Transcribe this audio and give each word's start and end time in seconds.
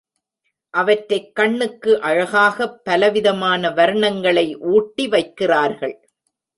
அவற்றைக் 0.69 1.35
கண்ணுக்கு 1.35 2.01
அழகாகப் 2.01 2.85
பலவிதமான 2.85 3.69
வர்ணங்களை 3.69 4.59
ஊட்டி 4.59 5.07
வைக்கிறார்கள். 5.07 5.95